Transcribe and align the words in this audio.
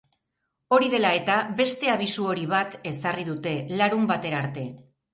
Hori 0.77 0.89
dela 0.93 1.11
eta, 1.17 1.35
beste 1.59 1.93
abisu 1.97 2.27
hori 2.31 2.49
bat 2.57 2.81
ezarri 2.95 3.29
dute, 3.31 3.57
larunbatera 3.83 4.45
arte. 4.45 4.71